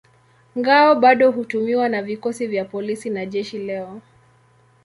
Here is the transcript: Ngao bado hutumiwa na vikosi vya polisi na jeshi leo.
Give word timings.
Ngao 0.57 0.95
bado 0.95 1.31
hutumiwa 1.31 1.89
na 1.89 2.01
vikosi 2.01 2.47
vya 2.47 2.65
polisi 2.65 3.09
na 3.09 3.25
jeshi 3.25 3.59
leo. 3.59 4.01